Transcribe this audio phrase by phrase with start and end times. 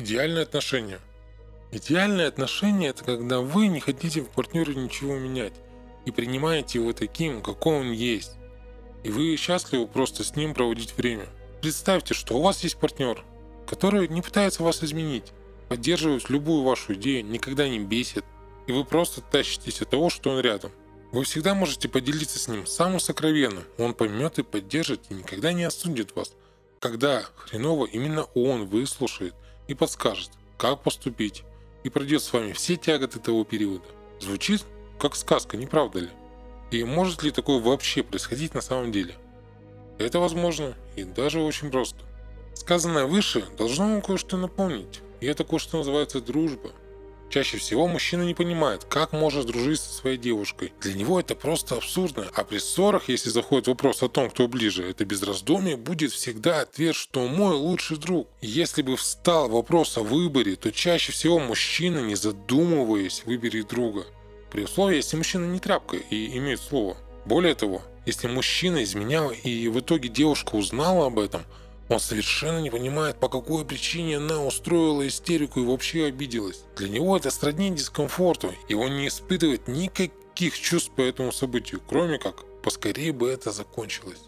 [0.00, 1.00] Идеальные отношения.
[1.72, 5.54] Идеальные отношения– это когда вы не хотите в партнере ничего менять
[6.04, 8.34] и принимаете его таким, какой он есть.
[9.02, 11.26] И вы счастливы просто с ним проводить время.
[11.60, 13.24] Представьте, что у вас есть партнер,
[13.66, 15.32] который не пытается вас изменить,
[15.68, 18.24] поддерживает любую вашу идею, никогда не бесит,
[18.68, 20.70] и вы просто тащитесь от того, что он рядом.
[21.10, 25.64] Вы всегда можете поделиться с ним самым сокровенным, он поймет и поддержит, и никогда не
[25.64, 26.34] осудит вас.
[26.78, 29.34] Когда хреново, именно он выслушает–
[29.68, 31.44] и подскажет, как поступить,
[31.84, 33.84] и пройдет с вами все тяготы того периода.
[34.20, 34.64] Звучит
[34.98, 36.08] как сказка, не правда ли?
[36.72, 39.14] И может ли такое вообще происходить на самом деле?
[39.98, 41.98] Это возможно и даже очень просто.
[42.54, 46.72] Сказанное выше должно вам кое-что напомнить, и это кое-что называется дружба–
[47.30, 50.72] Чаще всего мужчина не понимает, как может дружить со своей девушкой.
[50.80, 52.26] Для него это просто абсурдно.
[52.34, 56.62] А при ссорах, если заходит вопрос о том, кто ближе, это без раздумий будет всегда
[56.62, 58.28] ответ, что мой лучший друг.
[58.40, 64.06] Если бы встал вопрос о выборе, то чаще всего мужчина, не задумываясь, выберет друга.
[64.50, 66.96] При условии, если мужчина не тряпка и имеет слово.
[67.26, 71.42] Более того, если мужчина изменял и в итоге девушка узнала об этом–
[71.88, 76.64] он совершенно не понимает, по какой причине она устроила истерику и вообще обиделась.
[76.76, 82.18] Для него это сродни дискомфорту, и он не испытывает никаких чувств по этому событию, кроме
[82.18, 84.20] как поскорее бы это закончилось.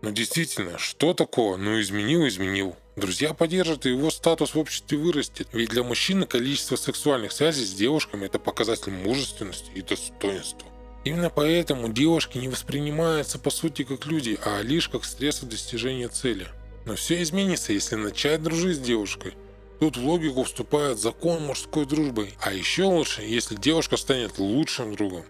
[0.00, 1.56] Но действительно, что такого?
[1.56, 2.76] Ну изменил, изменил.
[2.94, 5.48] Друзья поддержат, и его статус в обществе вырастет.
[5.52, 10.68] Ведь для мужчины количество сексуальных связей с девушками– это показатель мужественности и достоинства.
[11.08, 16.46] Именно поэтому девушки не воспринимаются по сути как люди, а лишь как средство достижения цели.
[16.84, 19.32] Но все изменится, если начать дружить с девушкой.
[19.80, 22.32] Тут в логику вступает закон мужской дружбы.
[22.42, 25.24] А еще лучше, если девушка станет лучшим другом.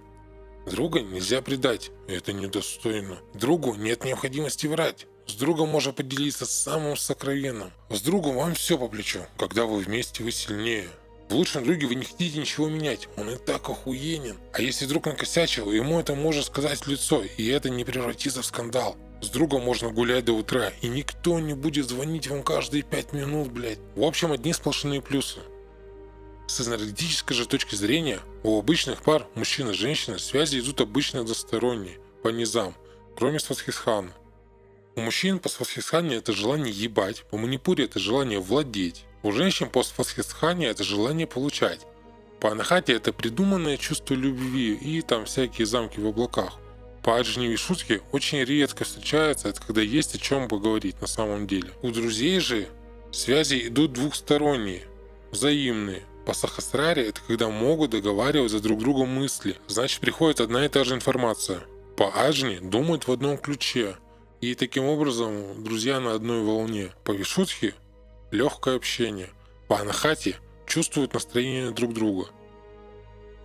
[0.68, 3.18] Друга нельзя предать, это недостойно.
[3.34, 5.06] Другу нет необходимости врать.
[5.28, 7.70] С другом можно поделиться самым сокровенным.
[7.88, 9.20] С другом вам все по плечу.
[9.36, 10.88] Когда вы вместе, вы сильнее.
[11.28, 14.38] В лучшем друге вы не хотите ничего менять, он и так охуенен.
[14.54, 18.46] А если друг накосячил, ему это можно сказать в лицо, и это не превратится в
[18.46, 18.96] скандал.
[19.20, 23.48] С другом можно гулять до утра, и никто не будет звонить вам каждые пять минут,
[23.48, 23.80] блядь.
[23.94, 25.40] В общем, одни сплошные плюсы.
[26.46, 31.98] С энергетической же точки зрения, у обычных пар, мужчина и женщина, связи идут обычно односторонние,
[32.22, 32.74] по низам,
[33.18, 34.12] кроме свасхисхана.
[34.96, 39.04] У мужчин по свасхисхане это желание ебать, по манипуре это желание владеть.
[39.22, 41.80] У женщин постфасхисхания это желание получать.
[42.40, 46.58] По анахате это придуманное чувство любви и там всякие замки в облаках.
[47.02, 51.70] По аджни шутки очень редко встречается, это когда есть о чем поговорить на самом деле.
[51.82, 52.68] У друзей же
[53.10, 54.84] связи идут двухсторонние,
[55.32, 56.02] взаимные.
[56.24, 60.84] По сахасраре это когда могут договаривать за друг другом мысли, значит приходит одна и та
[60.84, 61.62] же информация.
[61.96, 63.96] По аджни думают в одном ключе,
[64.40, 66.92] и таким образом друзья на одной волне.
[67.04, 67.74] По вишутхе
[68.30, 69.30] легкое общение.
[69.68, 72.26] По анахате чувствуют настроение друг друга.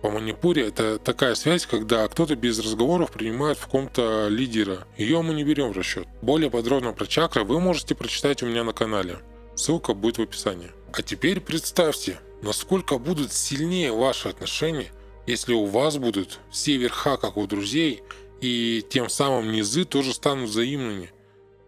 [0.02, 4.86] По манипуре это такая связь, когда кто-то без разговоров принимает в ком-то лидера.
[4.98, 6.06] Ее мы не берем в расчет.
[6.20, 9.20] Более подробно про чакры вы можете прочитать у меня на канале.
[9.54, 10.72] Ссылка будет в описании.
[10.92, 14.92] А теперь представьте, насколько будут сильнее ваши отношения,
[15.26, 18.02] если у вас будут все верха, как у друзей,
[18.42, 21.12] и тем самым низы тоже станут взаимными.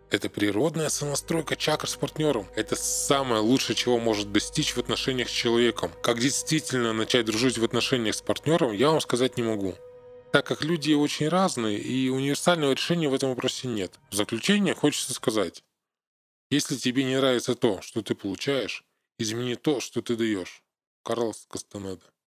[0.09, 2.47] Это природная сонастройка чакр с партнером.
[2.55, 5.91] Это самое лучшее, чего может достичь в отношениях с человеком.
[6.03, 9.75] Как действительно начать дружить в отношениях с партнером, я вам сказать не могу.
[10.33, 13.99] Так как люди очень разные и универсального решения в этом вопросе нет.
[14.11, 15.65] В заключение хочется сказать.
[16.51, 18.85] Если тебе не нравится то, что ты получаешь,
[19.19, 20.63] измени то, что ты даешь.
[21.03, 22.05] Карлос Кастанеда